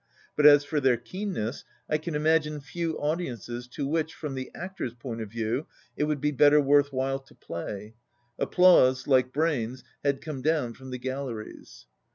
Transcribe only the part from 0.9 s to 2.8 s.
keenness, I can imagine